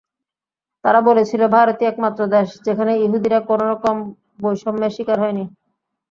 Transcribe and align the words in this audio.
তারা 0.85 0.99
বলেছিল, 1.09 1.41
ভারতই 1.55 1.85
একমাত্র 1.87 2.21
দেশ, 2.35 2.47
যেখানে 2.65 2.93
ইহুদিরা 2.97 3.39
কোনো 3.49 3.63
রকম 3.71 3.95
বৈষম্যের 4.43 4.95
শিকার 4.95 5.17
হয়নি। 5.23 5.43